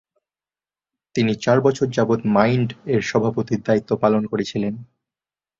[1.15, 4.73] তিনি চার বছর যাবৎ "মাইন্ড"-এর সভাপতির দায়িত্ব পালন করেছিলেন।